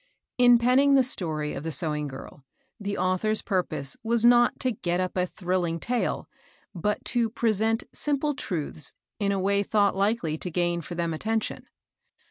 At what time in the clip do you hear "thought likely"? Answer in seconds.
9.61-10.39